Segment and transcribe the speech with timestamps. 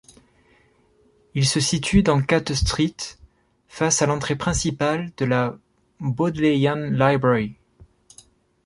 [1.35, 2.95] Il se situe dans Catte Street,
[3.67, 5.59] face à l'entrée principale de la
[5.99, 7.55] Bodleian Library.